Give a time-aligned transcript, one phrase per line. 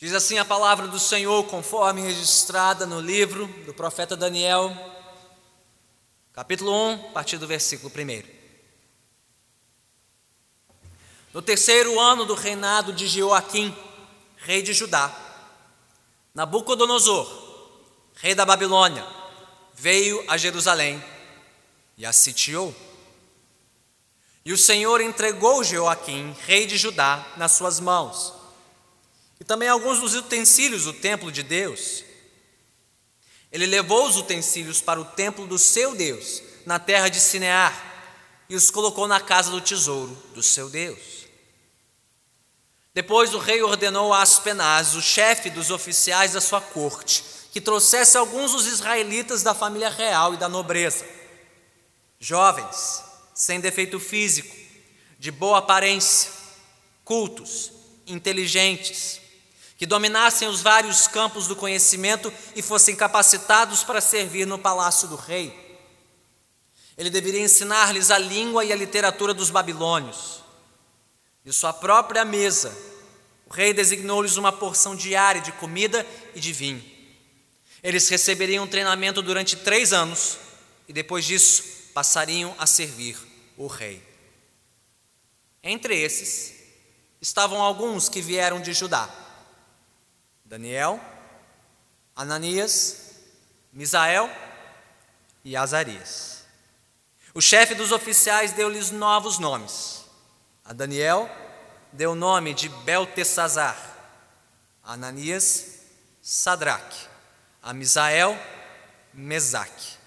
[0.00, 4.74] Diz assim a palavra do Senhor, conforme registrada no livro do profeta Daniel,
[6.32, 8.22] capítulo 1, a partir do versículo 1.
[11.34, 13.76] No terceiro ano do reinado de Joaquim,
[14.38, 15.14] rei de Judá,
[16.34, 17.28] Nabucodonosor,
[18.14, 19.06] rei da Babilônia,
[19.74, 21.04] veio a Jerusalém
[21.98, 22.74] e a sitiou.
[24.46, 28.39] E o Senhor entregou Joaquim, rei de Judá, nas suas mãos
[29.40, 32.04] e também alguns dos utensílios do templo de Deus.
[33.50, 37.88] Ele levou os utensílios para o templo do seu Deus, na terra de Sinear,
[38.48, 41.26] e os colocou na casa do tesouro do seu Deus.
[42.92, 48.16] Depois o rei ordenou a Aspenaz, o chefe dos oficiais da sua corte, que trouxesse
[48.16, 51.04] alguns dos israelitas da família real e da nobreza,
[52.18, 53.02] jovens,
[53.34, 54.54] sem defeito físico,
[55.18, 56.30] de boa aparência,
[57.04, 57.72] cultos,
[58.06, 59.20] inteligentes,
[59.80, 65.16] que dominassem os vários campos do conhecimento e fossem capacitados para servir no palácio do
[65.16, 65.58] rei.
[66.98, 70.44] Ele deveria ensinar-lhes a língua e a literatura dos babilônios.
[71.42, 72.76] De sua própria mesa,
[73.46, 76.84] o rei designou-lhes uma porção diária de comida e de vinho.
[77.82, 80.36] Eles receberiam treinamento durante três anos
[80.86, 83.16] e depois disso passariam a servir
[83.56, 84.06] o rei.
[85.62, 86.52] Entre esses
[87.18, 89.19] estavam alguns que vieram de Judá
[90.50, 91.00] Daniel,
[92.16, 93.20] Ananias,
[93.72, 94.28] Misael
[95.44, 96.44] e Azarias.
[97.32, 100.04] O chefe dos oficiais deu-lhes novos nomes.
[100.64, 101.30] A Daniel
[101.92, 103.78] deu o nome de Beltesazar,
[104.82, 105.82] a Ananias,
[106.20, 107.06] Sadraque,
[107.62, 108.36] a Misael,
[109.14, 109.98] Mesaque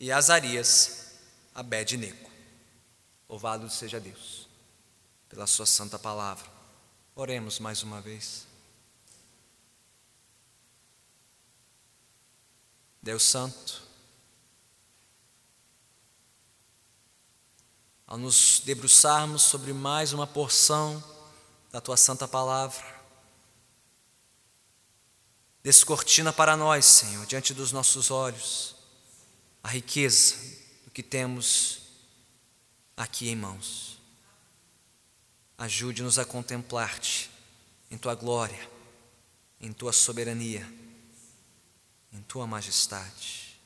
[0.00, 1.18] e Azarias,
[1.54, 2.30] Abednego.
[3.28, 4.48] Louvado seja Deus
[5.28, 6.50] pela sua santa palavra.
[7.14, 8.50] Oremos mais uma vez.
[13.02, 13.82] Deus Santo,
[18.06, 21.02] ao nos debruçarmos sobre mais uma porção
[21.72, 23.02] da Tua Santa Palavra,
[25.64, 28.76] descortina para nós, Senhor, diante dos nossos olhos,
[29.64, 30.36] a riqueza
[30.84, 31.80] do que temos
[32.96, 33.98] aqui em mãos.
[35.58, 37.28] Ajude-nos a contemplar-te
[37.90, 38.70] em Tua glória,
[39.60, 40.81] em Tua soberania
[42.12, 43.58] em tua majestade.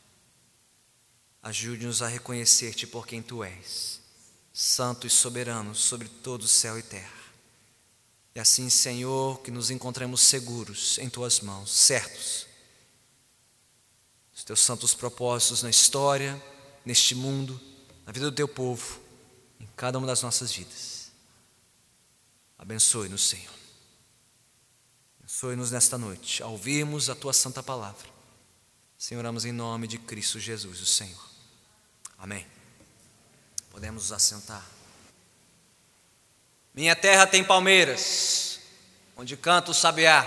[1.43, 4.01] Ajude-nos a reconhecer-te por quem tu és,
[4.53, 7.27] santo e soberano sobre todo o céu e terra.
[8.35, 12.47] E assim, Senhor, que nos encontremos seguros em tuas mãos, certos
[14.33, 16.41] dos teus santos propósitos na história,
[16.85, 17.59] neste mundo,
[18.05, 19.01] na vida do teu povo,
[19.59, 21.11] em cada uma das nossas vidas.
[22.59, 23.55] Abençoe-nos, Senhor.
[25.21, 28.16] Abençoe-nos nesta noite, ao ouvirmos a tua santa palavra.
[28.99, 31.23] Senhor, oramos em nome de Cristo Jesus, o Senhor.
[32.19, 32.47] Amém.
[33.71, 34.65] Podemos nos assentar.
[36.73, 38.59] Minha terra tem palmeiras,
[39.15, 40.25] onde canta o sabiá.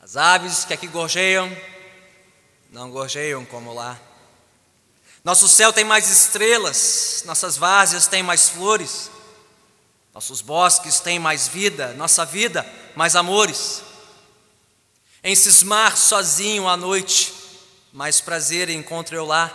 [0.00, 1.54] As aves que aqui gorjeiam,
[2.70, 4.00] não gorjeiam como lá.
[5.22, 9.10] Nosso céu tem mais estrelas, nossas várzeas têm mais flores,
[10.14, 12.64] nossos bosques têm mais vida, nossa vida
[12.94, 13.82] mais amores
[15.26, 17.34] em cismar sozinho à noite,
[17.92, 19.52] mais prazer encontro eu lá.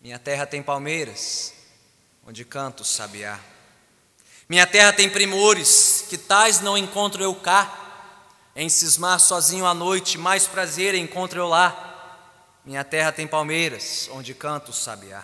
[0.00, 1.52] Minha terra tem palmeiras,
[2.26, 3.38] onde canto sabiá.
[4.48, 7.70] Minha terra tem primores, que tais não encontro eu cá.
[8.56, 12.24] Em cismar sozinho à noite, mais prazer encontro eu lá.
[12.64, 15.22] Minha terra tem palmeiras, onde canto sabiá.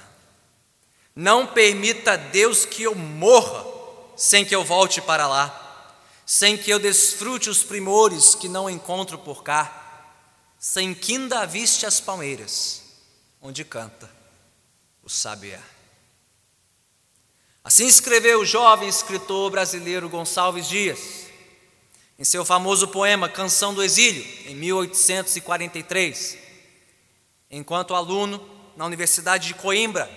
[1.14, 3.64] Não permita Deus que eu morra
[4.14, 5.65] sem que eu volte para lá
[6.26, 10.10] sem que eu desfrute os primores que não encontro por cá,
[10.58, 12.82] sem que ainda viste as palmeiras,
[13.40, 14.10] onde canta
[15.04, 15.60] o sabiá.
[17.62, 21.26] Assim escreveu o jovem escritor brasileiro Gonçalves Dias,
[22.18, 26.38] em seu famoso poema Canção do Exílio, em 1843,
[27.48, 28.44] enquanto aluno
[28.76, 30.10] na Universidade de Coimbra,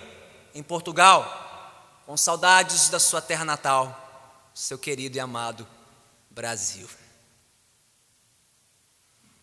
[0.56, 5.66] em Portugal, com saudades da sua terra natal, seu querido e amado
[6.40, 6.88] Brasil.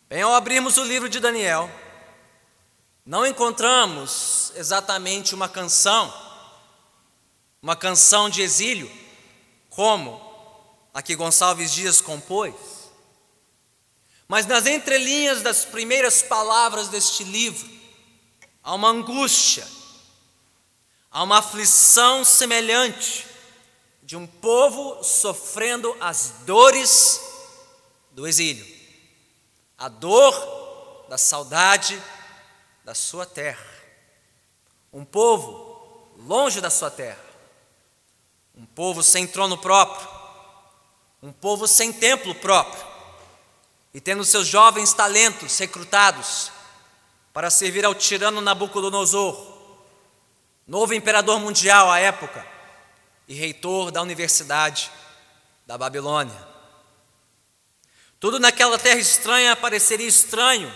[0.10, 1.70] Bem, ao abrirmos o livro de Daniel,
[3.06, 6.12] não encontramos exatamente uma canção,
[7.62, 8.92] uma canção de exílio,
[9.70, 10.20] como
[10.92, 12.56] a que Gonçalves Dias compôs,
[14.28, 17.70] mas nas entrelinhas das primeiras palavras deste livro,
[18.64, 19.68] há uma angústia,
[21.12, 23.37] há uma aflição semelhante
[24.08, 27.20] de um povo sofrendo as dores
[28.12, 28.66] do exílio,
[29.78, 32.02] a dor da saudade
[32.86, 33.68] da sua terra.
[34.94, 37.22] Um povo longe da sua terra,
[38.56, 40.08] um povo sem trono próprio,
[41.22, 42.88] um povo sem templo próprio,
[43.94, 46.50] e tendo seus jovens talentos recrutados
[47.34, 49.36] para servir ao tirano Nabucodonosor,
[50.66, 52.57] novo imperador mundial à época
[53.28, 54.92] e reitor da Universidade
[55.66, 56.48] da Babilônia.
[58.20, 60.74] Tudo naquela terra estranha pareceria estranho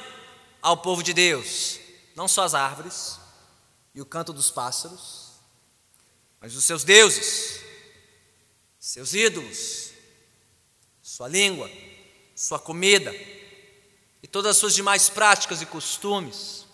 [0.61, 1.79] ao povo de Deus,
[2.15, 3.19] não só as árvores
[3.95, 5.31] e o canto dos pássaros,
[6.39, 7.61] mas os seus deuses,
[8.79, 9.91] seus ídolos,
[11.01, 11.69] sua língua,
[12.35, 13.13] sua comida
[14.21, 16.65] e todas as suas demais práticas e costumes.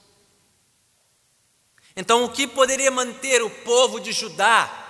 [1.96, 4.87] Então, o que poderia manter o povo de Judá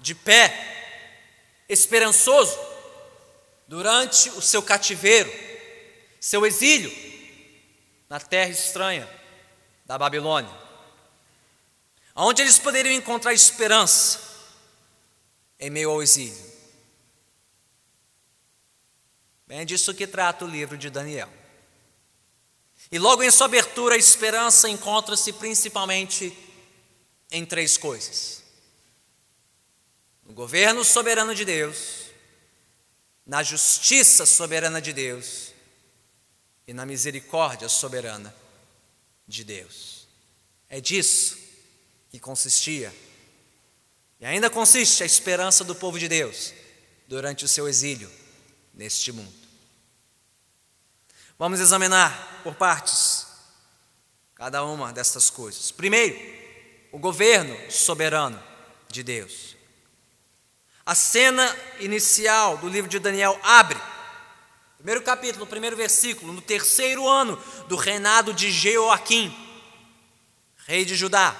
[0.00, 2.58] de pé, esperançoso,
[3.68, 5.30] durante o seu cativeiro,
[6.20, 6.90] seu exílio
[8.08, 9.08] na terra estranha
[9.86, 10.50] da Babilônia,
[12.16, 14.20] onde eles poderiam encontrar esperança
[15.58, 16.50] em meio ao exílio.
[19.48, 21.28] É disso que trata o livro de Daniel.
[22.90, 26.36] E logo em sua abertura, a esperança encontra-se principalmente
[27.30, 28.39] em três coisas:
[30.30, 32.04] no governo soberano de Deus,
[33.26, 35.52] na justiça soberana de Deus
[36.68, 38.32] e na misericórdia soberana
[39.26, 40.06] de Deus.
[40.68, 41.36] É disso
[42.10, 42.94] que consistia
[44.20, 46.54] e ainda consiste a esperança do povo de Deus
[47.08, 48.08] durante o seu exílio
[48.72, 49.34] neste mundo.
[51.36, 53.26] Vamos examinar por partes
[54.36, 55.72] cada uma destas coisas.
[55.72, 56.16] Primeiro,
[56.92, 58.40] o governo soberano
[58.88, 59.58] de Deus.
[60.90, 63.80] A cena inicial do livro de Daniel abre,
[64.76, 69.32] primeiro capítulo, primeiro versículo, no terceiro ano do reinado de Jeoaquim,
[70.66, 71.36] rei de Judá,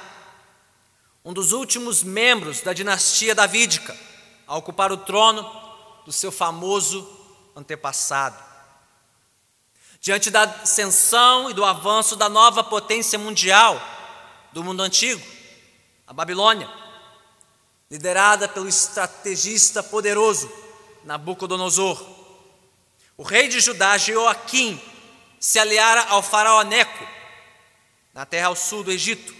[1.24, 3.98] um dos últimos membros da dinastia davídica
[4.46, 5.42] a ocupar o trono
[6.06, 7.04] do seu famoso
[7.56, 8.40] antepassado.
[10.00, 13.82] Diante da ascensão e do avanço da nova potência mundial
[14.52, 15.20] do mundo antigo,
[16.06, 16.70] a Babilônia,
[17.90, 20.50] liderada pelo estrategista poderoso
[21.04, 22.00] Nabucodonosor.
[23.16, 24.80] O rei de Judá, Jeoaquim,
[25.40, 27.06] se aliara ao faraó Neco,
[28.14, 29.34] na terra ao sul do Egito,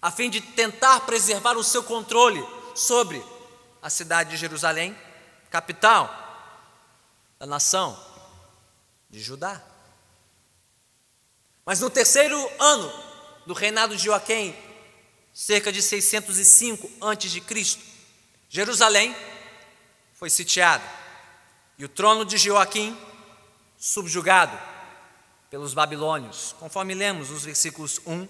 [0.00, 2.44] a fim de tentar preservar o seu controle
[2.74, 3.22] sobre
[3.82, 4.96] a cidade de Jerusalém,
[5.50, 6.08] capital
[7.38, 7.98] da nação
[9.10, 9.60] de Judá.
[11.64, 12.92] Mas no terceiro ano
[13.46, 14.54] do reinado de Joaquim,
[15.34, 17.78] cerca de 605 a.C.,
[18.48, 19.14] Jerusalém
[20.12, 20.84] foi sitiada
[21.76, 22.96] e o trono de Joaquim
[23.76, 24.56] subjugado
[25.50, 28.28] pelos babilônios, conforme lemos os versículos 1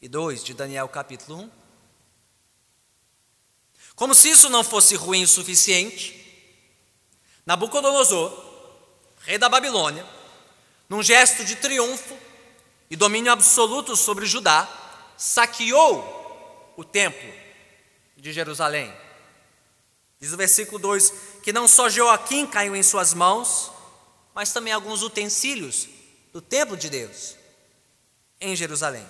[0.00, 1.50] e 2 de Daniel capítulo 1.
[3.94, 6.18] Como se isso não fosse ruim o suficiente,
[7.44, 8.32] Nabucodonosor,
[9.20, 10.06] rei da Babilônia,
[10.88, 12.16] num gesto de triunfo
[12.88, 14.81] e domínio absoluto sobre Judá,
[15.22, 17.32] saqueou o templo
[18.16, 18.92] de Jerusalém.
[20.18, 21.12] Diz o versículo 2
[21.44, 23.70] que não só Joaquim caiu em suas mãos,
[24.34, 25.88] mas também alguns utensílios
[26.32, 27.36] do templo de Deus
[28.40, 29.06] em Jerusalém.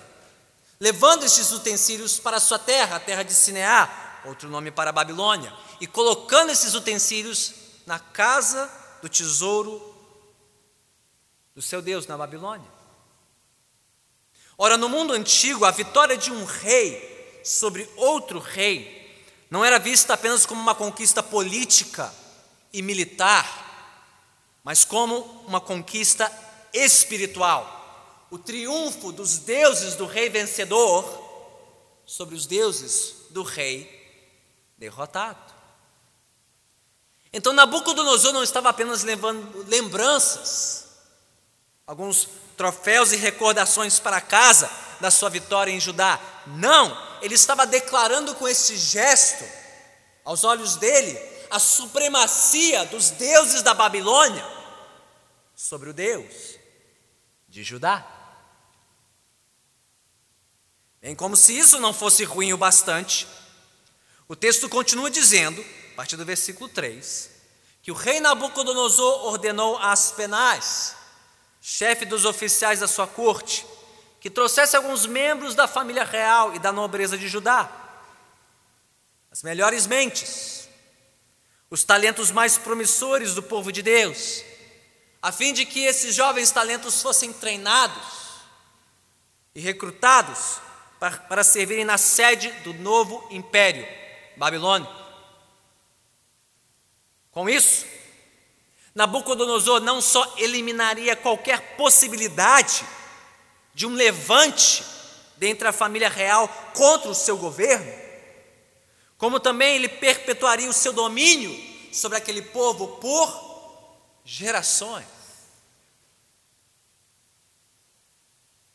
[0.79, 5.51] Levando estes utensílios para sua terra, a terra de Sineá, outro nome para a Babilônia,
[5.81, 7.53] e colocando esses utensílios
[7.87, 8.69] na casa
[9.01, 9.81] do tesouro
[11.55, 12.72] do seu Deus na Babilônia.
[14.57, 19.01] Ora, no mundo antigo, a vitória de um rei sobre outro rei
[19.49, 22.13] não era vista apenas como uma conquista política
[22.71, 26.31] e militar, mas como uma conquista
[26.73, 28.27] espiritual.
[28.31, 31.05] O triunfo dos deuses do rei vencedor
[32.05, 34.01] sobre os deuses do rei
[34.77, 35.53] derrotado.
[37.31, 40.87] Então Nabucodonosor não estava apenas levando lembranças,
[41.85, 44.69] alguns troféus e recordações para casa
[44.99, 46.19] da sua vitória em Judá.
[46.47, 49.43] Não, ele estava declarando com esse gesto,
[50.23, 51.19] aos olhos dele,
[51.49, 54.45] a supremacia dos deuses da Babilônia
[55.55, 56.57] sobre o Deus
[57.47, 58.05] de Judá.
[61.01, 63.27] Bem, como se isso não fosse ruim o bastante,
[64.27, 67.29] o texto continua dizendo, a partir do versículo 3,
[67.81, 70.95] que o rei Nabucodonosor ordenou a Aspenaz,
[71.65, 73.65] chefe dos oficiais da sua corte,
[74.19, 77.71] que trouxesse alguns membros da família real e da nobreza de Judá,
[79.31, 80.67] as melhores mentes,
[81.69, 84.43] os talentos mais promissores do povo de Deus,
[85.21, 88.41] a fim de que esses jovens talentos fossem treinados
[89.55, 90.59] e recrutados
[90.99, 93.87] para, para servirem na sede do novo império
[94.35, 94.93] babilônico.
[97.31, 97.85] Com isso,
[98.93, 102.85] Nabucodonosor não só eliminaria qualquer possibilidade
[103.73, 104.83] de um levante
[105.37, 107.91] dentre a família real contra o seu governo,
[109.17, 111.51] como também ele perpetuaria o seu domínio
[111.93, 115.07] sobre aquele povo por gerações.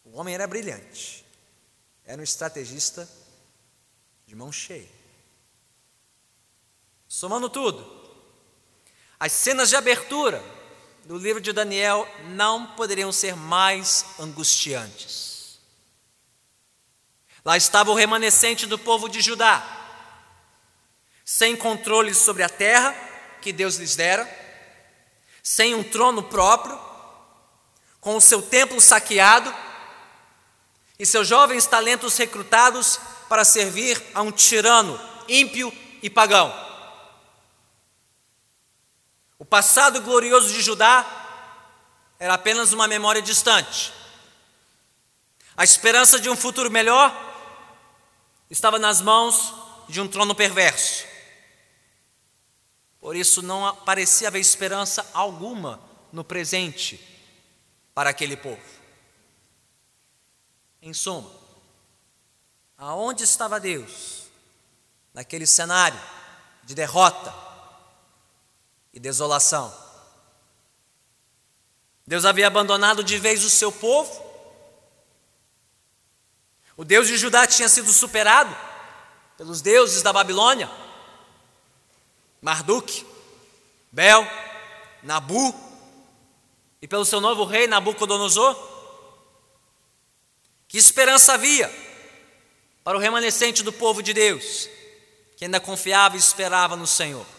[0.05, 1.25] O homem era brilhante,
[2.05, 3.09] era um estrategista
[4.27, 4.89] de mão cheia.
[7.07, 7.98] Somando tudo,
[9.21, 10.43] as cenas de abertura
[11.05, 15.59] do livro de Daniel não poderiam ser mais angustiantes.
[17.45, 19.65] Lá estava o remanescente do povo de Judá,
[21.25, 22.95] sem controle sobre a terra
[23.41, 24.29] que Deus lhes dera,
[25.43, 26.79] sem um trono próprio,
[28.01, 29.53] com o seu templo saqueado
[30.99, 35.73] e seus jovens talentos recrutados para servir a um tirano ímpio
[36.03, 36.68] e pagão.
[39.39, 41.07] O passado glorioso de Judá
[42.19, 43.93] era apenas uma memória distante.
[45.57, 47.15] A esperança de um futuro melhor
[48.51, 49.55] estava nas mãos
[49.89, 51.07] de um trono perverso.
[53.01, 55.81] Por isso não parecia haver esperança alguma
[56.13, 57.01] no presente
[57.95, 58.79] para aquele povo.
[60.83, 61.31] Em suma,
[62.77, 64.25] aonde estava Deus
[65.13, 66.01] naquele cenário
[66.65, 67.48] de derrota,
[68.99, 69.73] e desolação.
[72.05, 74.27] Deus havia abandonado de vez o seu povo.
[76.77, 78.55] O Deus de Judá tinha sido superado
[79.37, 80.69] pelos deuses da Babilônia,
[82.43, 83.07] Marduk,
[83.93, 84.27] Bel,
[85.05, 85.55] Nabu,
[86.83, 88.57] e pelo seu novo rei Nabucodonosor.
[90.67, 91.73] Que esperança havia
[92.83, 94.69] para o remanescente do povo de Deus,
[95.37, 97.38] que ainda confiava e esperava no Senhor?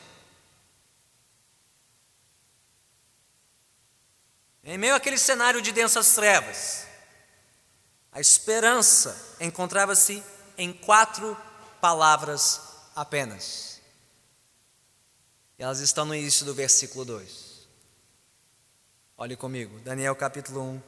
[4.64, 6.86] Em meio àquele cenário de densas trevas,
[8.12, 10.24] a esperança encontrava-se
[10.58, 11.38] em quatro
[11.80, 12.62] palavras
[12.96, 13.80] apenas.
[15.58, 17.68] Elas estão no início do versículo 2.
[19.18, 20.82] Olhe comigo, Daniel capítulo 1,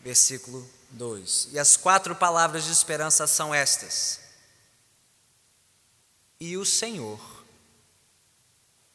[0.00, 1.48] versículo 2.
[1.52, 4.20] E as quatro palavras de esperança são estas:
[6.38, 7.20] E o Senhor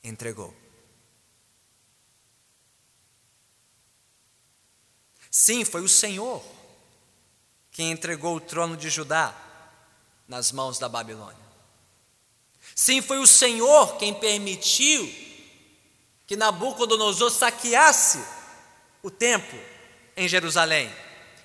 [0.03, 0.53] entregou.
[5.37, 6.41] Sim, foi o Senhor
[7.69, 9.35] quem entregou o trono de Judá
[10.29, 11.45] nas mãos da Babilônia.
[12.73, 15.13] Sim, foi o Senhor quem permitiu
[16.25, 18.23] que Nabucodonosor saqueasse
[19.03, 19.59] o templo
[20.15, 20.89] em Jerusalém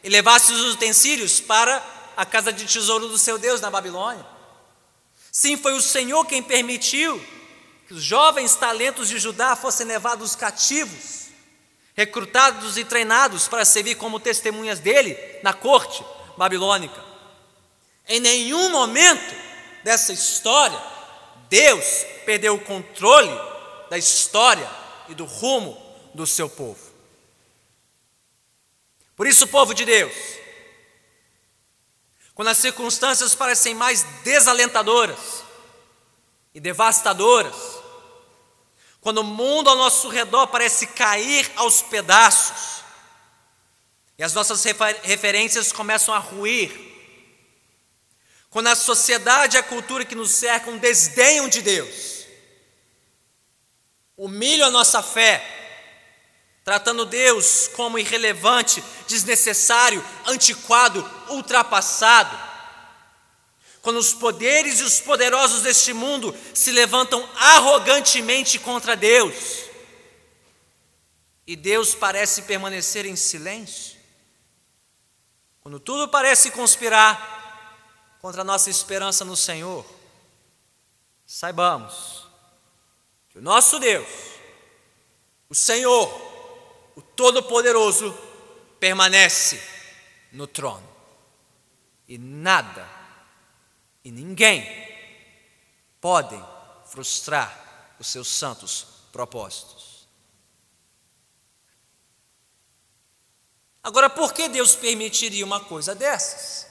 [0.04, 1.84] e levasse os utensílios para
[2.16, 4.24] a casa de tesouro do seu Deus na Babilônia.
[5.32, 7.20] Sim, foi o Senhor quem permitiu
[7.88, 11.29] que os jovens talentos de Judá fossem levados cativos
[12.00, 16.02] recrutados e treinados para servir como testemunhas dele na corte
[16.34, 16.98] babilônica.
[18.08, 19.34] Em nenhum momento
[19.84, 20.80] dessa história,
[21.50, 21.84] Deus
[22.24, 23.30] perdeu o controle
[23.90, 24.68] da história
[25.10, 25.76] e do rumo
[26.14, 26.80] do seu povo.
[29.14, 30.14] Por isso, povo de Deus,
[32.34, 35.44] quando as circunstâncias parecem mais desalentadoras
[36.54, 37.69] e devastadoras,
[39.00, 42.80] quando o mundo ao nosso redor parece cair aos pedaços
[44.18, 44.62] e as nossas
[45.02, 46.70] referências começam a ruir,
[48.50, 52.26] quando a sociedade e a cultura que nos cercam desdenham de Deus,
[54.18, 55.42] humilham a nossa fé,
[56.62, 62.49] tratando Deus como irrelevante, desnecessário, antiquado, ultrapassado,
[63.82, 69.64] quando os poderes e os poderosos deste mundo se levantam arrogantemente contra Deus,
[71.46, 73.98] e Deus parece permanecer em silêncio,
[75.60, 79.84] quando tudo parece conspirar contra a nossa esperança no Senhor,
[81.26, 82.28] saibamos
[83.30, 84.08] que o nosso Deus,
[85.48, 86.08] o Senhor,
[86.94, 88.16] o Todo-Poderoso,
[88.78, 89.60] permanece
[90.32, 90.86] no trono,
[92.06, 92.99] e nada
[94.04, 94.64] e ninguém
[96.00, 96.42] podem
[96.86, 100.08] frustrar os seus santos propósitos.
[103.82, 106.66] Agora, por que Deus permitiria uma coisa dessas?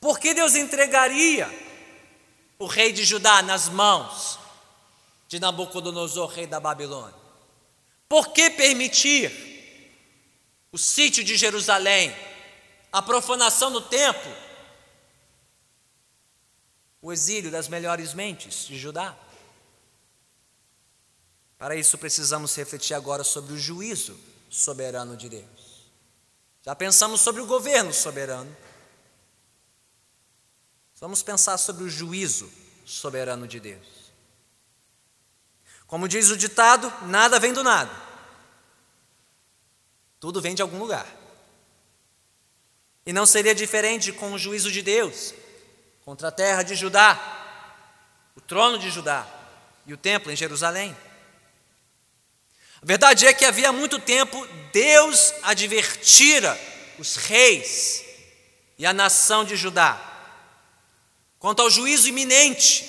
[0.00, 1.48] Por que Deus entregaria
[2.58, 4.38] o rei de Judá nas mãos
[5.28, 7.14] de Nabucodonosor, rei da Babilônia?
[8.08, 9.52] Por que permitir
[10.72, 12.14] o sítio de Jerusalém,
[12.90, 14.41] a profanação do templo,
[17.02, 19.18] o exílio das melhores mentes de Judá?
[21.58, 24.18] Para isso precisamos refletir agora sobre o juízo
[24.48, 25.90] soberano de Deus.
[26.62, 28.56] Já pensamos sobre o governo soberano.
[31.00, 32.48] Vamos pensar sobre o juízo
[32.84, 34.12] soberano de Deus.
[35.88, 37.90] Como diz o ditado, nada vem do nada.
[40.20, 41.06] Tudo vem de algum lugar.
[43.04, 45.34] E não seria diferente com o juízo de Deus
[46.04, 47.18] contra a terra de Judá,
[48.36, 49.26] o trono de Judá
[49.86, 50.96] e o templo em Jerusalém.
[52.80, 56.58] A verdade é que havia muito tempo Deus advertira
[56.98, 58.04] os reis
[58.78, 60.12] e a nação de Judá
[61.42, 62.84] quanto ao juízo iminente,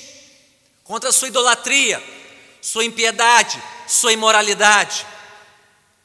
[0.84, 2.00] contra a sua idolatria,
[2.62, 5.08] sua impiedade, sua imoralidade,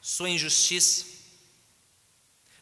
[0.01, 1.05] sua injustiça.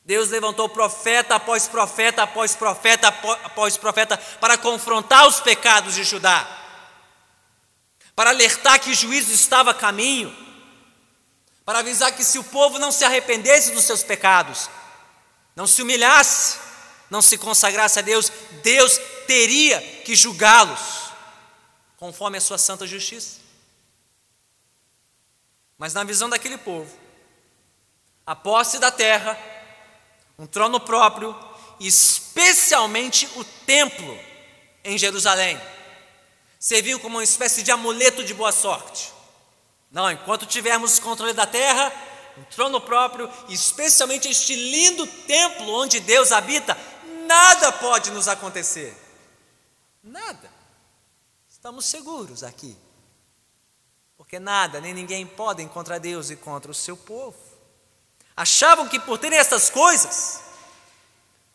[0.08, 6.48] Deus levantou profeta após profeta, após profeta, após profeta, para confrontar os pecados de Judá,
[8.16, 10.34] para alertar que o juízo estava a caminho,
[11.66, 14.70] para avisar que se o povo não se arrependesse dos seus pecados,
[15.54, 16.58] não se humilhasse,
[17.10, 18.32] não se consagrasse a Deus,
[18.64, 18.98] Deus
[19.28, 21.12] teria que julgá-los,
[21.98, 23.42] conforme a sua santa justiça.
[25.78, 26.98] Mas na visão daquele povo,
[28.26, 29.57] a posse da terra,
[30.38, 31.36] um trono próprio,
[31.80, 34.18] especialmente o templo
[34.84, 35.60] em Jerusalém,
[36.60, 39.14] serviam como uma espécie de amuleto de boa sorte.
[39.92, 41.92] Não, enquanto tivermos controle da terra,
[42.38, 46.78] um trono próprio, especialmente este lindo templo onde Deus habita,
[47.26, 48.96] nada pode nos acontecer.
[50.04, 50.52] Nada.
[51.50, 52.78] Estamos seguros aqui
[54.28, 57.38] porque nada nem ninguém podem contra Deus e contra o seu povo.
[58.38, 60.42] Achavam que por terem essas coisas,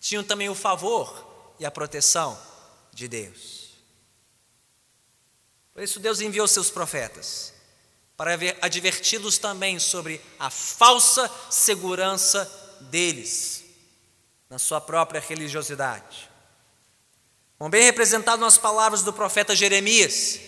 [0.01, 2.37] tinham também o favor e a proteção
[2.93, 3.71] de Deus.
[5.73, 7.55] Por isso, Deus enviou seus profetas
[8.17, 12.45] para adverti-los também sobre a falsa segurança
[12.81, 13.63] deles
[14.51, 16.29] na sua própria religiosidade.
[17.61, 20.41] Bom, bem representado nas palavras do profeta Jeremias,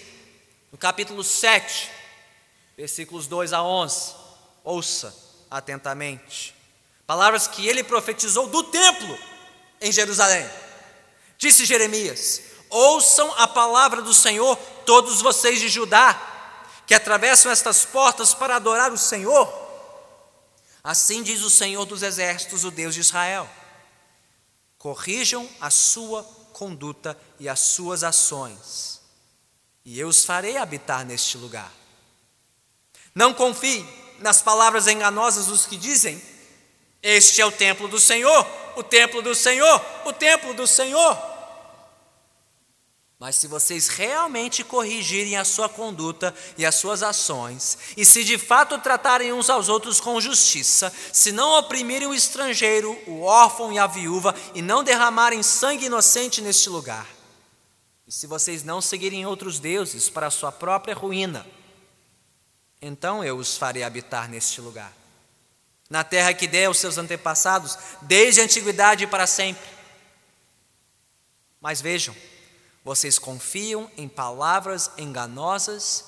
[0.73, 1.91] no capítulo 7,
[2.77, 4.15] versículos 2 a 11.
[4.65, 5.24] Ouça
[5.55, 6.55] atentamente.
[7.07, 9.19] Palavras que ele profetizou do templo
[9.81, 10.49] em Jerusalém.
[11.39, 16.21] Disse Jeremias: Ouçam a palavra do Senhor, todos vocês de Judá,
[16.87, 19.63] que atravessam estas portas para adorar o Senhor.
[20.83, 23.49] Assim diz o Senhor dos Exércitos, o Deus de Israel:
[24.77, 29.01] Corrijam a sua conduta e as suas ações,
[29.85, 31.73] e eu os farei habitar neste lugar.
[33.15, 33.87] Não confie
[34.19, 36.21] nas palavras enganosas dos que dizem:
[37.03, 38.47] Este é o templo do Senhor,
[38.77, 41.35] o templo do Senhor, o templo do Senhor.
[43.19, 48.37] Mas se vocês realmente corrigirem a sua conduta e as suas ações, e se de
[48.37, 53.79] fato tratarem uns aos outros com justiça, se não oprimirem o estrangeiro, o órfão e
[53.79, 57.07] a viúva, e não derramarem sangue inocente neste lugar,
[58.07, 61.47] e se vocês não seguirem outros deuses para a sua própria ruína,
[62.87, 64.93] então eu os farei habitar neste lugar.
[65.89, 69.67] Na terra que dei aos seus antepassados, desde a antiguidade e para sempre.
[71.63, 72.15] Mas vejam,
[72.85, 76.05] vocês confiam em palavras enganosas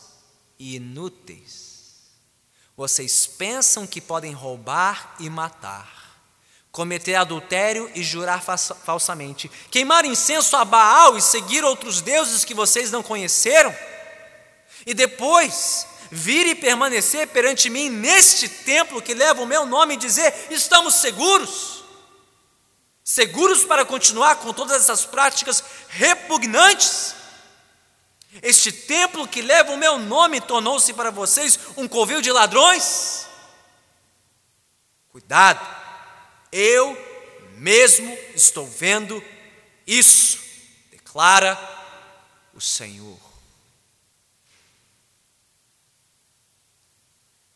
[0.58, 1.76] e inúteis.
[2.76, 6.20] Vocês pensam que podem roubar e matar,
[6.70, 12.90] cometer adultério e jurar falsamente, queimar incenso a Baal e seguir outros deuses que vocês
[12.90, 13.74] não conheceram,
[14.84, 19.98] e depois vir e permanecer perante mim neste templo que leva o meu nome e
[19.98, 21.84] dizer: estamos seguros.
[23.04, 27.14] Seguros para continuar com todas essas práticas repugnantes.
[28.42, 33.26] Este templo que leva o meu nome tornou-se para vocês um covil de ladrões?
[35.10, 35.64] Cuidado,
[36.52, 36.96] eu
[37.56, 39.22] mesmo estou vendo
[39.86, 40.38] isso,
[40.90, 41.58] declara
[42.54, 43.25] o Senhor.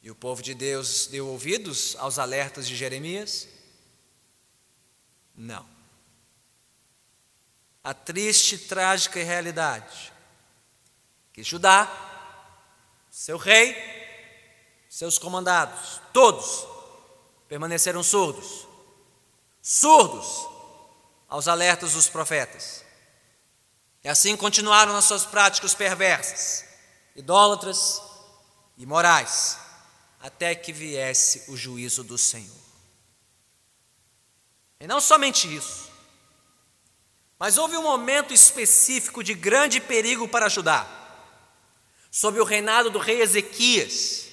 [0.03, 3.47] E o povo de Deus deu ouvidos aos alertas de Jeremias?
[5.35, 5.69] Não.
[7.85, 10.13] A triste, trágica realidade
[11.33, 11.89] que Judá,
[13.11, 13.77] seu rei,
[14.89, 16.67] seus comandados, todos
[17.47, 18.67] permaneceram surdos,
[19.63, 20.49] surdos
[21.29, 22.85] aos alertas dos profetas.
[24.03, 26.65] E assim continuaram nas suas práticas perversas,
[27.15, 28.03] idólatras,
[28.79, 29.59] imorais
[30.21, 32.61] até que viesse o juízo do Senhor.
[34.79, 35.91] E não somente isso,
[37.39, 40.87] mas houve um momento específico de grande perigo para Judá,
[42.11, 44.27] sob o reinado do rei Ezequias,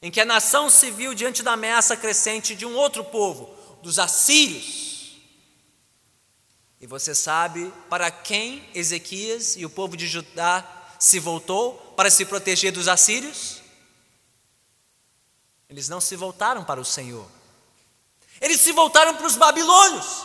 [0.00, 3.98] em que a nação se viu diante da ameaça crescente de um outro povo, dos
[3.98, 5.18] assírios.
[6.80, 12.24] E você sabe para quem Ezequias e o povo de Judá se voltou para se
[12.24, 13.59] proteger dos assírios?
[15.70, 17.24] Eles não se voltaram para o Senhor.
[18.40, 20.24] Eles se voltaram para os babilônios.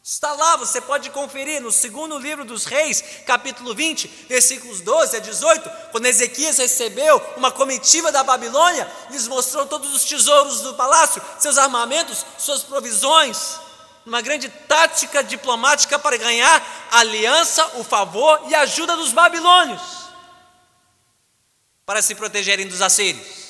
[0.00, 5.20] Está lá, você pode conferir no segundo livro dos Reis, capítulo 20, versículos 12 a
[5.20, 11.20] 18, quando Ezequias recebeu uma comitiva da Babilônia, lhes mostrou todos os tesouros do palácio,
[11.38, 13.58] seus armamentos, suas provisões,
[14.06, 19.82] uma grande tática diplomática para ganhar a aliança, o favor e a ajuda dos babilônios,
[21.84, 23.47] para se protegerem dos assírios.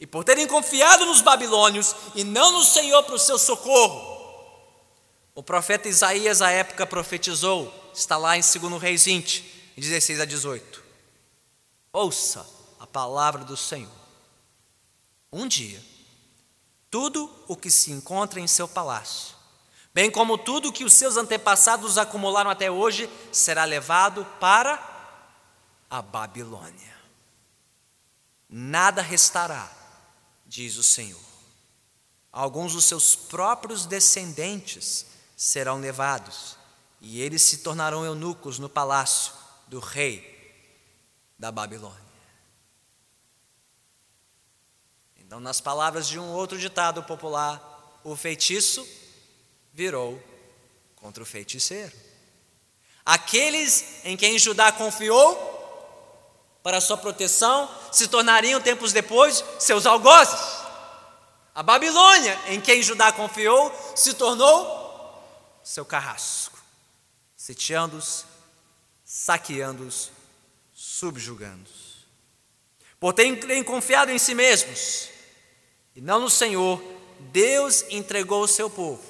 [0.00, 4.18] E por terem confiado nos babilônios e não no Senhor para o seu socorro,
[5.34, 10.82] o profeta Isaías, à época, profetizou, está lá em 2 Reis 20, 16 a 18.
[11.92, 12.46] Ouça
[12.78, 13.92] a palavra do Senhor.
[15.30, 15.82] Um dia,
[16.90, 19.36] tudo o que se encontra em seu palácio,
[19.92, 24.82] bem como tudo que os seus antepassados acumularam até hoje, será levado para
[25.90, 26.96] a Babilônia.
[28.48, 29.79] Nada restará
[30.50, 31.20] diz o Senhor.
[32.32, 36.56] Alguns dos seus próprios descendentes serão levados,
[37.00, 39.32] e eles se tornarão eunucos no palácio
[39.68, 40.28] do rei
[41.38, 42.10] da Babilônia.
[45.18, 48.86] Então, nas palavras de um outro ditado popular, o feitiço
[49.72, 50.20] virou
[50.96, 51.96] contra o feiticeiro.
[53.06, 55.49] Aqueles em quem Judá confiou
[56.62, 60.38] para sua proteção, se tornariam tempos depois seus algozes.
[61.54, 64.78] A Babilônia, em quem Judá confiou, se tornou
[65.64, 66.58] seu carrasco,
[67.36, 68.24] sitiando-os,
[69.04, 70.10] saqueando-os,
[70.74, 72.04] subjugando-os.
[72.98, 75.08] Por terem confiado em si mesmos
[75.96, 76.82] e não no Senhor,
[77.18, 79.02] Deus entregou o seu povo,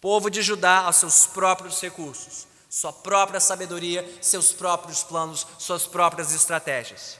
[0.00, 2.47] povo de Judá, aos seus próprios recursos
[2.78, 7.18] sua própria sabedoria, seus próprios planos, suas próprias estratégias.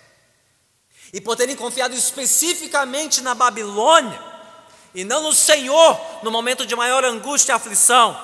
[1.12, 4.22] E por terem confiado especificamente na Babilônia,
[4.94, 8.16] e não no Senhor, no momento de maior angústia e aflição,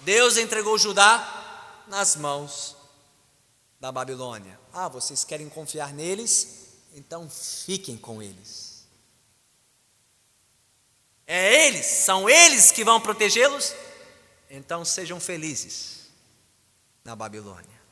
[0.00, 2.76] Deus entregou Judá nas mãos
[3.80, 4.56] da Babilônia.
[4.72, 6.76] Ah, vocês querem confiar neles?
[6.94, 8.86] Então fiquem com eles.
[11.26, 13.74] É eles, são eles que vão protegê-los?
[14.48, 16.01] Então sejam felizes
[17.04, 17.82] na Babilônia.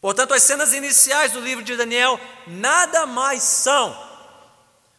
[0.00, 3.96] Portanto, as cenas iniciais do livro de Daniel nada mais são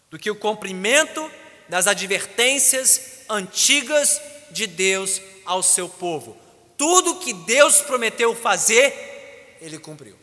[0.10, 1.30] do que o cumprimento
[1.70, 4.20] das advertências antigas
[4.52, 6.38] de Deus ao seu povo.
[6.78, 10.18] Tudo que Deus prometeu fazer, ele cumpriu,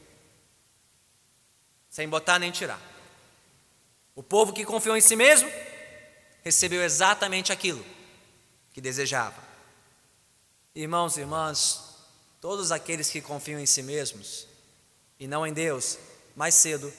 [1.88, 2.80] sem botar nem tirar.
[4.14, 5.50] O povo que confiou em si mesmo
[6.42, 7.84] recebeu exatamente aquilo
[8.72, 9.42] que desejava.
[10.74, 11.81] Irmãos e irmãs,
[12.42, 14.48] Todos aqueles que confiam em si mesmos
[15.16, 15.96] e não em Deus,
[16.34, 16.92] mais cedo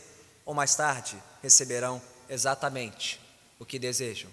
[0.45, 3.19] ou mais tarde receberão exatamente
[3.60, 4.32] o que desejam.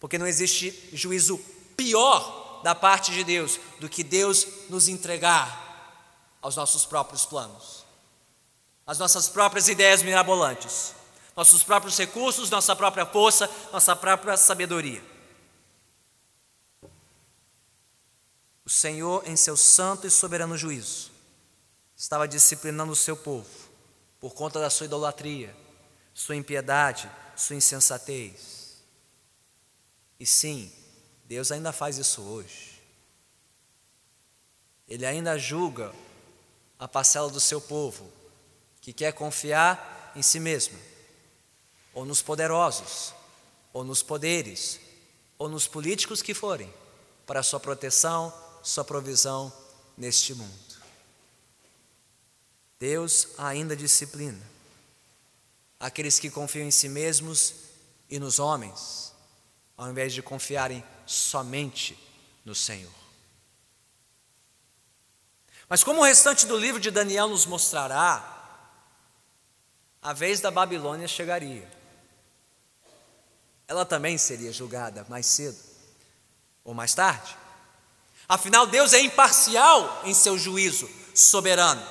[0.00, 1.38] Porque não existe juízo
[1.76, 7.84] pior da parte de Deus do que Deus nos entregar aos nossos próprios planos,
[8.84, 10.96] às nossas próprias ideias mirabolantes,
[11.36, 15.15] nossos próprios recursos, nossa própria força, nossa própria sabedoria.
[18.66, 21.12] O Senhor, em seu santo e soberano juízo,
[21.96, 23.48] estava disciplinando o seu povo
[24.18, 25.56] por conta da sua idolatria,
[26.12, 28.78] sua impiedade, sua insensatez.
[30.18, 30.72] E sim,
[31.26, 32.82] Deus ainda faz isso hoje.
[34.88, 35.94] Ele ainda julga
[36.76, 38.12] a parcela do seu povo
[38.80, 40.76] que quer confiar em si mesmo,
[41.94, 43.14] ou nos poderosos,
[43.72, 44.80] ou nos poderes,
[45.38, 46.72] ou nos políticos que forem,
[47.26, 48.32] para sua proteção,
[48.66, 49.52] sua provisão
[49.96, 50.76] neste mundo.
[52.80, 54.42] Deus ainda disciplina
[55.78, 57.54] aqueles que confiam em si mesmos
[58.10, 59.12] e nos homens,
[59.76, 61.96] ao invés de confiarem somente
[62.44, 62.92] no Senhor.
[65.68, 68.32] Mas como o restante do livro de Daniel nos mostrará,
[70.02, 71.70] a vez da Babilônia chegaria.
[73.68, 75.58] Ela também seria julgada mais cedo
[76.64, 77.45] ou mais tarde.
[78.28, 81.82] Afinal, Deus é imparcial em seu juízo soberano.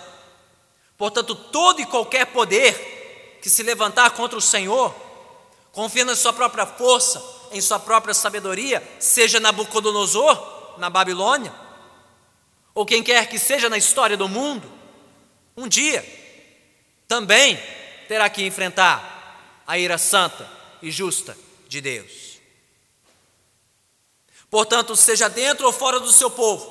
[0.98, 4.94] Portanto, todo e qualquer poder que se levantar contra o Senhor,
[5.72, 11.54] confia na sua própria força, em sua própria sabedoria, seja Nabucodonosor, na Babilônia,
[12.74, 14.70] ou quem quer que seja na história do mundo,
[15.56, 16.04] um dia
[17.08, 17.58] também
[18.08, 20.50] terá que enfrentar a ira santa
[20.82, 22.35] e justa de Deus.
[24.56, 26.66] Portanto, seja dentro ou fora do seu povo,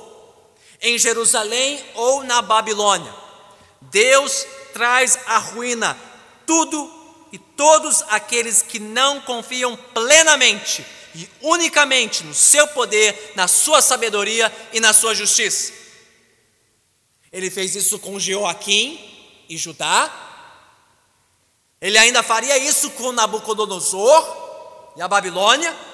[0.81, 3.15] em Jerusalém ou na Babilônia,
[3.79, 5.95] Deus traz à ruína
[6.47, 6.91] tudo
[7.31, 10.83] e todos aqueles que não confiam plenamente
[11.15, 15.71] e unicamente no seu poder, na sua sabedoria e na sua justiça.
[17.31, 18.99] Ele fez isso com Joaquim
[19.47, 20.11] e Judá.
[21.83, 25.94] Ele ainda faria isso com Nabucodonosor e a Babilônia.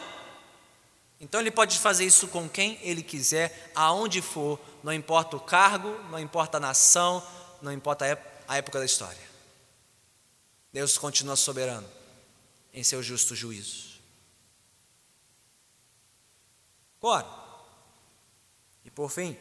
[1.20, 5.90] Então ele pode fazer isso com quem ele quiser, aonde for, não importa o cargo,
[6.11, 7.22] não importa a nação,
[7.61, 8.06] não importa
[8.48, 9.30] a época da história.
[10.72, 11.87] Deus continua soberano
[12.72, 14.00] em seu justo juízo.
[16.98, 17.26] Agora,
[18.85, 19.37] e por fim,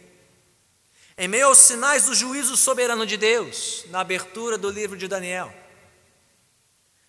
[1.18, 5.54] em meio aos sinais do juízo soberano de Deus, na abertura do livro de Daniel,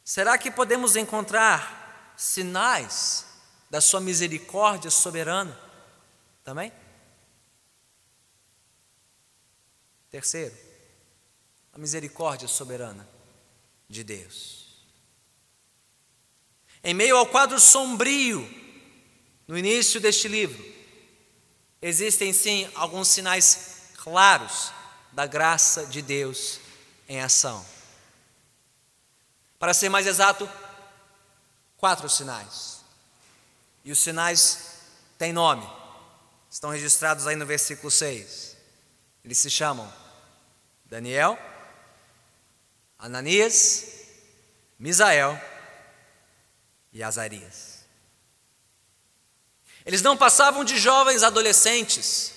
[0.04, 3.29] será que podemos encontrar sinais
[3.70, 5.58] da sua misericórdia soberana
[6.42, 6.72] também?
[10.10, 10.56] Terceiro,
[11.72, 13.08] a misericórdia soberana
[13.88, 14.60] de Deus.
[16.82, 18.42] Em meio ao quadro sombrio,
[19.46, 20.64] no início deste livro,
[21.80, 24.72] existem sim alguns sinais claros
[25.12, 26.58] da graça de Deus
[27.08, 27.64] em ação.
[29.58, 30.48] Para ser mais exato,
[31.76, 32.79] quatro sinais.
[33.84, 34.80] E os sinais
[35.18, 35.68] têm nome,
[36.50, 38.56] estão registrados aí no versículo 6.
[39.24, 39.90] Eles se chamam
[40.84, 41.38] Daniel,
[42.98, 43.86] Ananias,
[44.78, 45.40] Misael
[46.92, 47.80] e Azarias.
[49.86, 52.32] Eles não passavam de jovens adolescentes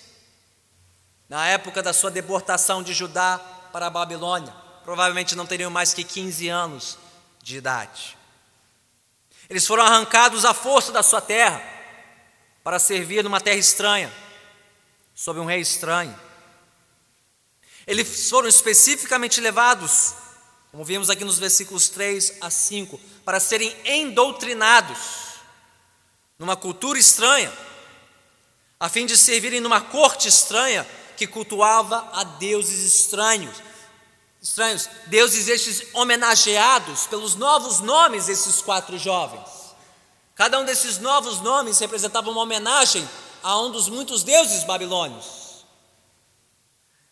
[1.28, 3.38] na época da sua deportação de Judá
[3.72, 4.54] para a Babilônia.
[4.84, 6.98] Provavelmente não teriam mais que 15 anos
[7.42, 8.18] de idade.
[9.50, 11.62] Eles foram arrancados à força da sua terra
[12.64, 14.12] para servir numa terra estranha,
[15.14, 16.18] sob um rei estranho.
[17.86, 20.16] Eles foram especificamente levados
[20.74, 24.98] como vimos aqui nos versículos 3 a 5, para serem endoutrinados
[26.40, 27.54] numa cultura estranha,
[28.80, 30.84] a fim de servirem numa corte estranha
[31.16, 33.56] que cultuava a deuses estranhos.
[34.44, 39.74] Estranhos, deuses estes homenageados pelos novos nomes desses quatro jovens.
[40.36, 43.08] Cada um desses novos nomes representava uma homenagem
[43.42, 45.66] a um dos muitos deuses babilônios.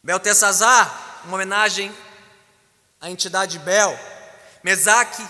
[0.03, 1.95] Beltesazar, uma homenagem
[2.99, 3.97] a entidade Bel,
[4.61, 5.25] Mesaque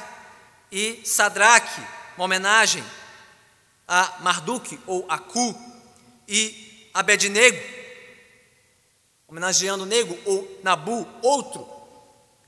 [0.71, 1.81] e Sadraque,
[2.17, 2.83] uma homenagem
[3.87, 5.55] a Marduk ou Aku,
[6.27, 7.61] e Abednego,
[9.27, 11.80] homenageando Nego ou Nabu, outro,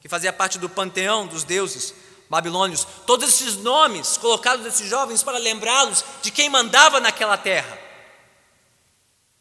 [0.04, 1.96] que fazia parte do panteão dos deuses
[2.30, 2.86] babilônios.
[3.08, 7.80] Todos esses nomes colocados desses jovens para lembrá-los de quem mandava naquela terra,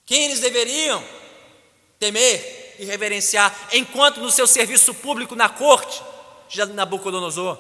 [0.07, 1.05] quem eles deveriam
[1.99, 6.01] temer e reverenciar, enquanto no seu serviço público na corte
[6.49, 7.59] de Nabucodonosor.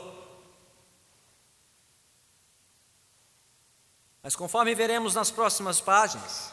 [4.23, 6.53] Mas conforme veremos nas próximas páginas,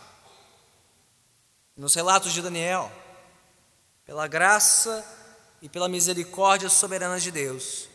[1.78, 2.92] nos relatos de Daniel,
[4.04, 5.19] pela graça
[5.62, 7.90] e pela misericórdia soberana de Deus,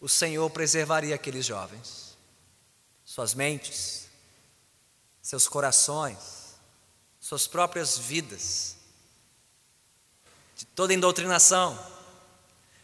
[0.00, 2.16] o Senhor preservaria aqueles jovens,
[3.04, 4.08] suas mentes,
[5.22, 6.54] seus corações,
[7.20, 8.76] suas próprias vidas
[10.56, 11.78] de toda indoutrinação,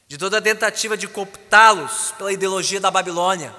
[0.09, 3.55] de toda tentativa de cooptá-los pela ideologia da Babilônia,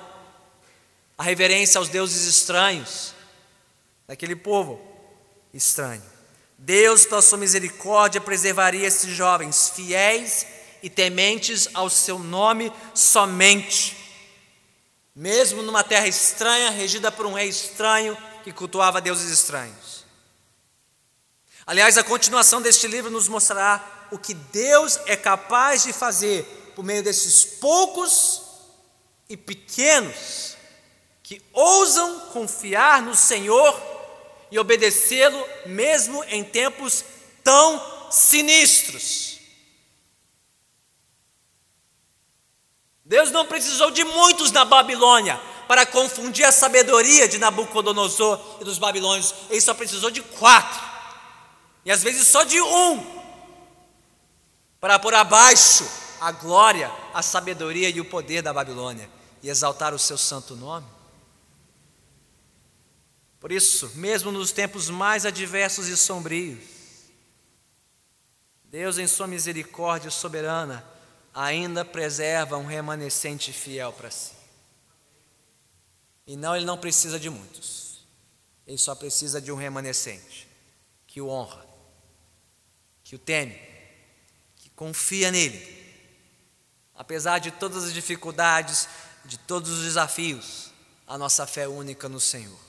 [1.18, 3.14] a reverência aos deuses estranhos,
[4.08, 4.82] daquele povo
[5.54, 6.04] estranho.
[6.58, 10.46] Deus, pela sua misericórdia, preservaria esses jovens fiéis
[10.82, 13.98] e tementes ao seu nome somente,
[15.15, 20.06] mesmo numa terra estranha, regida por um rei estranho que cultuava deuses estranhos.
[21.65, 26.44] Aliás, a continuação deste livro nos mostrará o que Deus é capaz de fazer
[26.76, 28.41] por meio desses poucos
[29.30, 30.58] e pequenos
[31.24, 33.82] que ousam confiar no Senhor
[34.52, 37.06] e obedecê-lo mesmo em tempos
[37.41, 39.31] tão sinistros.
[43.12, 48.78] Deus não precisou de muitos na Babilônia para confundir a sabedoria de Nabucodonosor e dos
[48.78, 50.82] babilônios, ele só precisou de quatro,
[51.84, 53.21] e às vezes só de um.
[54.80, 55.86] Para pôr abaixo
[56.21, 59.10] a glória, a sabedoria e o poder da Babilônia
[59.43, 60.88] e exaltar o seu santo nome.
[63.41, 66.63] Por isso, mesmo nos tempos mais adversos e sombrios,
[68.63, 70.89] Deus, em Sua misericórdia soberana,
[71.34, 74.34] ainda preserva um remanescente fiel para si.
[76.28, 78.06] E não, Ele não precisa de muitos,
[78.65, 80.48] Ele só precisa de um remanescente
[81.08, 81.65] que o honra,
[83.04, 83.60] que o teme,
[84.56, 85.80] que confia nele.
[86.96, 88.88] Apesar de todas as dificuldades,
[89.26, 90.72] de todos os desafios,
[91.08, 92.60] a nossa fé é única no Senhor.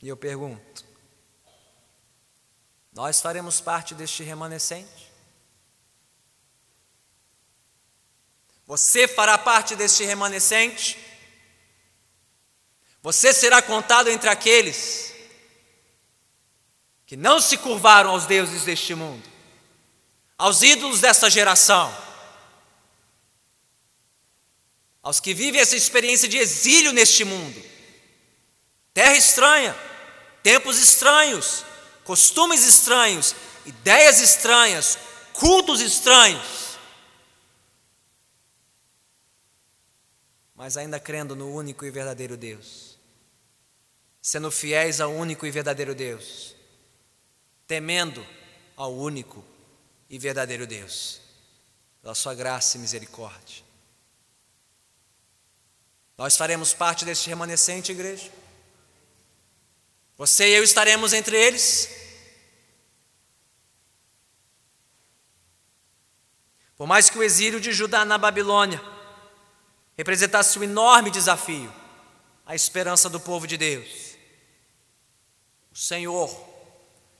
[0.00, 0.84] E eu pergunto:
[2.92, 5.13] nós faremos parte deste remanescente?
[8.66, 10.98] Você fará parte deste remanescente?
[13.02, 15.12] Você será contado entre aqueles
[17.04, 19.22] que não se curvaram aos deuses deste mundo,
[20.38, 21.94] aos ídolos desta geração,
[25.02, 27.62] aos que vivem essa experiência de exílio neste mundo,
[28.94, 29.76] terra estranha,
[30.42, 31.62] tempos estranhos,
[32.04, 33.34] costumes estranhos,
[33.66, 34.98] ideias estranhas,
[35.34, 36.63] cultos estranhos,
[40.64, 42.98] mas ainda crendo no único e verdadeiro Deus,
[44.22, 46.56] sendo fiéis ao único e verdadeiro Deus,
[47.66, 48.26] temendo
[48.74, 49.44] ao único
[50.08, 51.20] e verdadeiro Deus,
[52.00, 53.62] pela Sua graça e misericórdia.
[56.16, 58.32] Nós faremos parte deste remanescente, igreja.
[60.16, 61.90] Você e eu estaremos entre eles.
[66.74, 68.93] Por mais que o exílio de Judá na Babilônia
[69.96, 71.72] representasse um enorme desafio,
[72.46, 74.16] a esperança do povo de Deus,
[75.72, 76.30] o Senhor,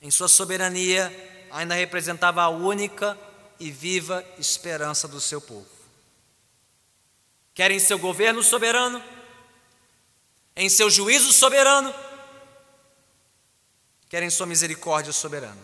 [0.02, 1.12] em sua soberania,
[1.50, 3.18] ainda representava a única
[3.58, 5.66] e viva esperança do seu povo.
[7.54, 9.02] Querem seu governo soberano,
[10.56, 11.94] em seu juízo soberano,
[14.08, 15.62] querem sua misericórdia soberana.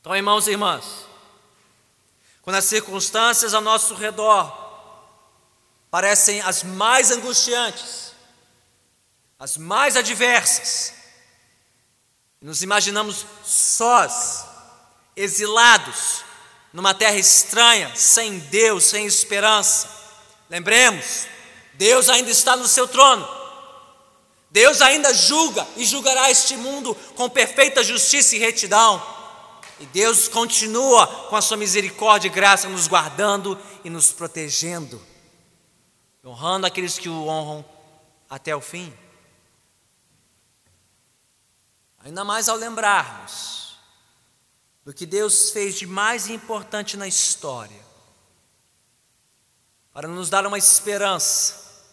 [0.00, 1.06] Então, irmãos e irmãs,
[2.42, 4.67] quando as circunstâncias ao nosso redor
[5.90, 8.12] parecem as mais angustiantes,
[9.38, 10.92] as mais adversas,
[12.40, 14.44] nos imaginamos sós,
[15.16, 16.24] exilados,
[16.72, 19.88] numa terra estranha, sem Deus, sem esperança.
[20.48, 21.26] Lembremos,
[21.74, 23.28] Deus ainda está no seu trono.
[24.50, 29.02] Deus ainda julga e julgará este mundo com perfeita justiça e retidão.
[29.80, 35.00] E Deus continua com a sua misericórdia e graça nos guardando e nos protegendo,
[36.28, 37.64] honrando aqueles que o honram
[38.28, 38.92] até o fim.
[42.00, 43.78] Ainda mais ao lembrarmos
[44.84, 47.82] do que Deus fez de mais importante na história,
[49.92, 51.86] para nos dar uma esperança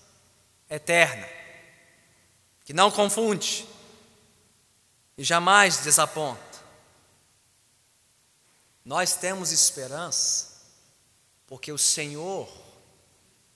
[0.69, 1.27] eterna,
[2.63, 3.67] que não confunde
[5.17, 6.41] e jamais desaponta.
[8.83, 10.55] Nós temos esperança
[11.47, 12.64] porque o Senhor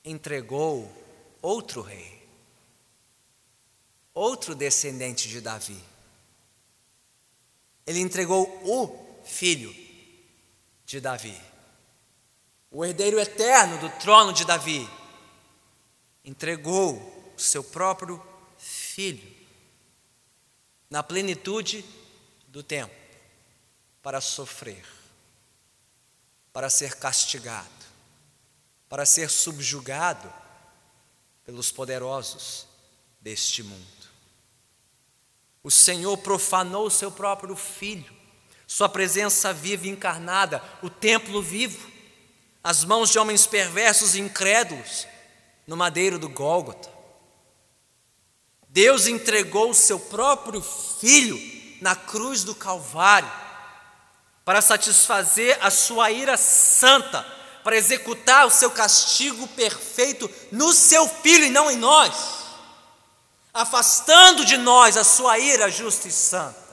[0.04, 0.92] entregou
[1.42, 2.28] outro rei,
[4.14, 5.82] outro descendente de Davi.
[7.86, 9.74] Ele entregou o filho
[10.86, 11.40] de Davi.
[12.72, 14.88] O herdeiro eterno do trono de Davi
[16.24, 16.96] entregou
[17.36, 18.22] o seu próprio
[18.58, 19.40] filho
[20.90, 21.86] na plenitude
[22.48, 22.94] do tempo
[24.02, 24.86] para sofrer,
[26.52, 27.70] para ser castigado,
[28.90, 30.34] para ser subjugado
[31.46, 32.68] pelos poderosos
[33.22, 33.86] deste mundo.
[35.64, 38.20] O Senhor profanou o seu próprio filho
[38.70, 41.90] sua presença viva e encarnada, o templo vivo,
[42.64, 45.08] as mãos de homens perversos e incrédulos
[45.66, 46.88] no madeiro do Gólgota.
[48.70, 51.36] Deus entregou o seu próprio filho
[51.82, 53.32] na cruz do Calvário
[54.46, 57.26] para satisfazer a sua ira santa,
[57.64, 62.14] para executar o seu castigo perfeito no seu filho e não em nós,
[63.54, 66.70] afastando de nós a sua ira justa e santa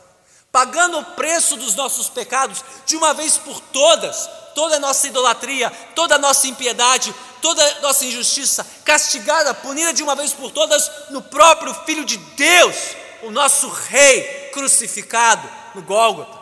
[0.57, 5.71] pagando o preço dos nossos pecados de uma vez por todas, toda a nossa idolatria,
[5.95, 10.91] toda a nossa impiedade, toda a nossa injustiça, castigada, punida de uma vez por todas
[11.11, 12.75] no próprio Filho de Deus,
[13.25, 16.36] o nosso Rei crucificado no Gólgota.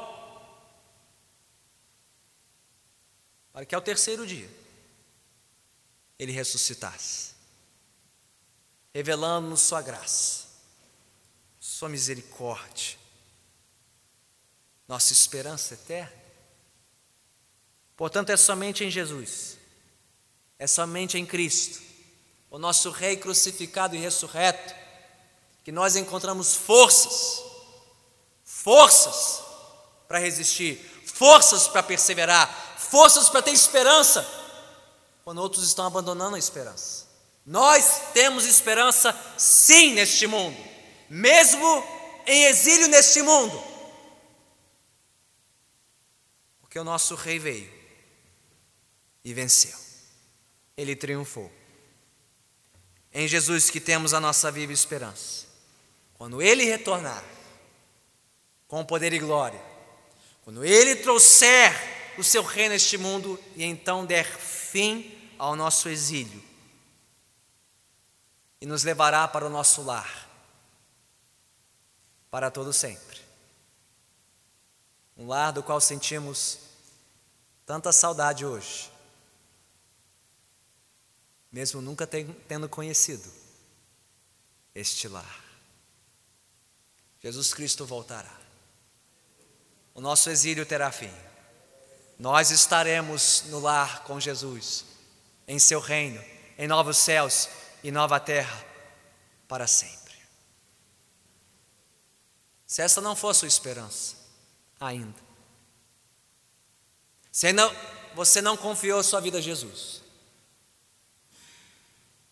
[3.55, 4.51] Para que ao terceiro dia
[6.19, 7.33] ele ressuscitasse,
[8.93, 10.45] revelando-nos Sua graça,
[11.59, 13.03] Sua misericórdia
[14.87, 16.13] nossa esperança eterna.
[17.97, 19.57] Portanto, é somente em Jesus,
[20.59, 21.81] é somente em Cristo,
[22.51, 24.75] o nosso Rei crucificado e ressurreto,
[25.63, 27.43] que nós encontramos forças,
[28.45, 29.43] forças
[30.07, 30.77] para resistir,
[31.07, 32.64] forças para perseverar,
[32.95, 34.25] forças para ter esperança,
[35.25, 37.09] quando outros estão abandonando a esperança.
[37.45, 40.57] Nós temos esperança sim neste mundo,
[41.11, 41.85] mesmo
[42.25, 43.61] em exílio neste mundo,
[46.61, 47.69] porque o nosso Rei veio
[49.25, 49.77] e venceu,
[50.77, 51.51] ele triunfou.
[53.13, 55.47] Em Jesus que temos a nossa viva esperança.
[56.15, 57.25] Quando ele retornar,
[58.69, 59.61] com poder e glória,
[60.45, 66.43] quando ele trouxer o seu reino neste mundo e então der fim ao nosso exílio
[68.61, 70.27] e nos levará para o nosso lar,
[72.31, 73.21] para todo sempre.
[75.17, 76.61] Um lar do qual sentimos
[77.67, 78.91] tanta saudade hoje,
[81.53, 83.31] mesmo nunca tendo conhecido
[84.75, 85.45] este lar.
[87.21, 88.35] Jesus Cristo voltará.
[89.95, 91.13] O nosso exílio terá fim.
[92.19, 94.85] Nós estaremos no lar com Jesus,
[95.47, 96.23] em seu reino,
[96.57, 97.49] em novos céus
[97.83, 98.65] e nova terra,
[99.49, 100.15] para sempre.
[102.67, 104.17] Se essa não for a sua esperança,
[104.81, 105.23] ainda,
[107.31, 107.75] se não,
[108.15, 110.03] você não confiou sua vida a Jesus,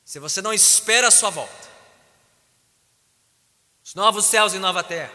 [0.05, 1.73] se você não espera a sua volta,
[3.85, 5.13] os novos céus e nova terra,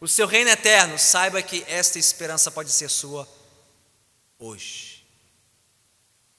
[0.00, 3.26] o seu reino eterno, saiba que esta esperança pode ser sua
[4.40, 5.06] hoje,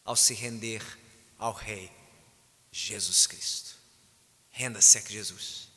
[0.04, 0.84] ao se render
[1.38, 1.90] ao Rei
[2.70, 3.76] Jesus Cristo.
[4.50, 5.70] Renda-se a Jesus.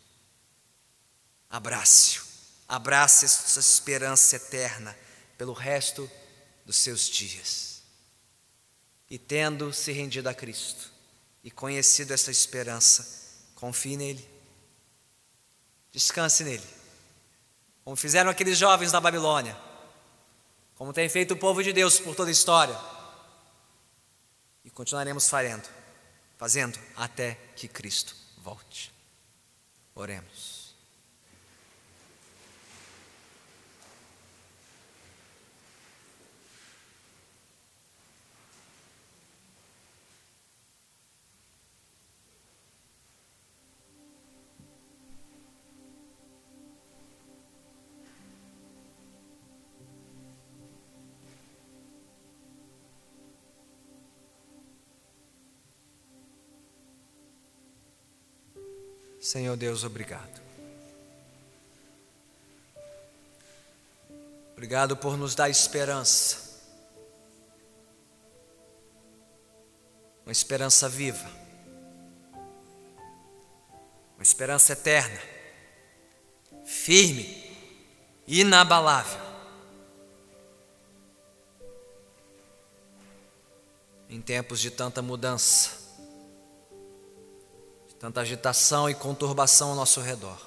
[1.48, 2.24] Abrace-o,
[2.68, 4.98] abrace essa esperança eterna
[5.38, 6.10] pelo resto
[6.66, 7.82] dos seus dias.
[9.08, 10.90] E tendo se rendido a Cristo
[11.44, 13.06] e conhecido essa esperança,
[13.54, 14.34] confie nele
[15.94, 16.66] Descanse nele.
[17.84, 19.56] Como fizeram aqueles jovens da Babilônia.
[20.74, 22.78] Como tem feito o povo de Deus por toda a história.
[24.64, 25.68] E continuaremos fazendo,
[26.36, 28.92] fazendo até que Cristo volte.
[29.94, 30.63] Oremos.
[59.24, 60.42] Senhor Deus, obrigado.
[64.52, 66.60] Obrigado por nos dar esperança.
[70.26, 71.26] Uma esperança viva.
[74.14, 75.22] Uma esperança eterna.
[76.66, 77.50] Firme,
[78.28, 79.22] inabalável.
[84.10, 85.83] Em tempos de tanta mudança
[88.04, 90.38] tanta agitação e conturbação ao nosso redor.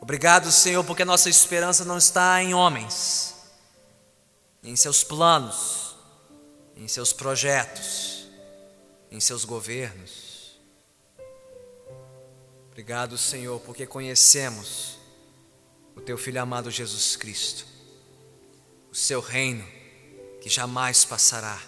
[0.00, 3.34] Obrigado, Senhor, porque nossa esperança não está em homens,
[4.62, 5.94] em seus planos,
[6.74, 8.26] em seus projetos,
[9.10, 10.58] em seus governos.
[12.70, 14.98] Obrigado, Senhor, porque conhecemos
[15.94, 17.66] o Teu Filho amado Jesus Cristo,
[18.90, 19.66] o Seu reino
[20.40, 21.60] que jamais passará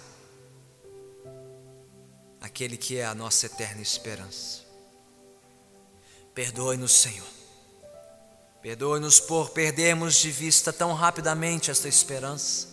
[2.40, 4.60] aquele que é a nossa eterna esperança.
[6.34, 7.26] Perdoe-nos, Senhor.
[8.62, 12.68] Perdoe-nos por perdermos de vista tão rapidamente esta esperança,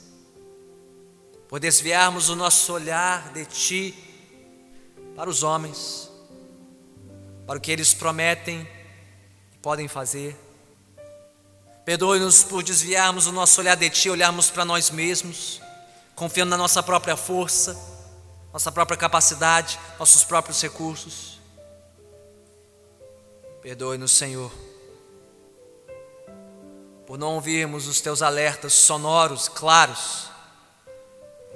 [1.47, 3.95] por desviarmos o nosso olhar de Ti
[5.15, 6.09] para os homens,
[7.45, 8.67] para o que eles prometem
[9.53, 10.35] e podem fazer.
[11.85, 15.61] Perdoe-nos por desviarmos o nosso olhar de Ti, olharmos para nós mesmos,
[16.15, 17.94] confiando na nossa própria força
[18.55, 21.41] nossa própria capacidade, nossos próprios recursos.
[23.61, 24.49] Perdoe-nos, Senhor,
[27.05, 30.29] por não ouvirmos os teus alertas sonoros, claros,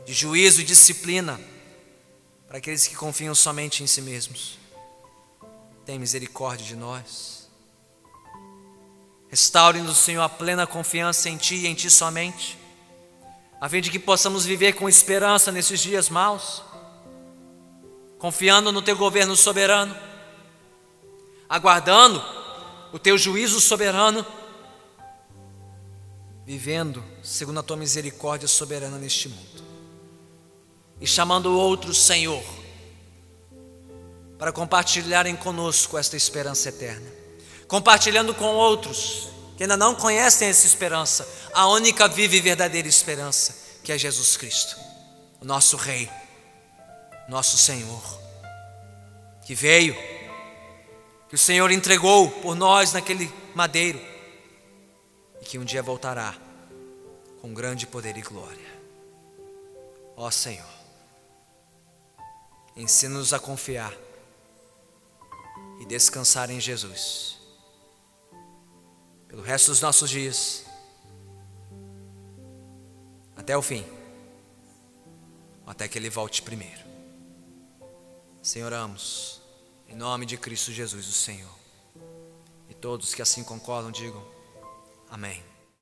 [0.05, 1.39] de juízo e disciplina
[2.49, 4.59] para aqueles que confiam somente em si mesmos.
[5.85, 7.47] Tem misericórdia de nós.
[9.29, 12.59] Restaure-nos, Senhor, a plena confiança em Ti e em Ti somente,
[13.61, 16.67] a fim de que possamos viver com esperança nesses dias maus
[18.19, 19.95] confiando no teu governo soberano,
[21.49, 22.23] aguardando
[22.93, 24.23] o teu juízo soberano
[26.49, 29.63] vivendo segundo a tua misericórdia soberana neste mundo,
[30.99, 32.43] e chamando outros Senhor,
[34.35, 37.05] para compartilharem conosco esta esperança eterna,
[37.67, 43.55] compartilhando com outros que ainda não conhecem essa esperança, a única viva e verdadeira esperança,
[43.83, 44.75] que é Jesus Cristo,
[45.39, 46.09] o nosso Rei,
[47.29, 48.01] nosso Senhor,
[49.45, 49.95] que veio,
[51.27, 53.99] que o Senhor entregou por nós naquele madeiro,
[55.39, 56.35] e que um dia voltará
[57.41, 58.79] com grande poder e glória.
[60.17, 60.67] Ó Senhor,
[62.75, 63.93] ensina-nos a confiar
[65.79, 67.37] e descansar em Jesus
[69.29, 70.65] pelo resto dos nossos dias,
[73.37, 73.85] até o fim,
[75.67, 76.88] até que Ele volte primeiro.
[78.49, 79.43] Senhoramos,
[79.87, 81.55] em nome de Cristo Jesus, o Senhor,
[82.67, 84.25] e todos que assim concordam, digam
[85.07, 85.48] amém.